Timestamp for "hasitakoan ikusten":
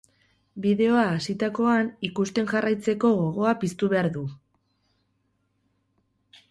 1.09-2.49